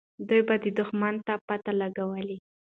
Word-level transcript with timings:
دوی 0.27 0.41
به 0.47 0.55
دښمن 0.77 1.15
ته 1.25 1.33
پته 1.47 1.71
لګوله. 1.81 2.37